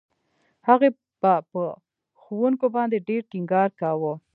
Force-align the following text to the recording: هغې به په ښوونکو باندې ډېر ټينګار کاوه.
هغې 0.67 0.89
به 1.21 1.33
په 1.51 1.61
ښوونکو 2.21 2.67
باندې 2.75 2.97
ډېر 3.07 3.21
ټينګار 3.31 3.69
کاوه. 3.79 4.13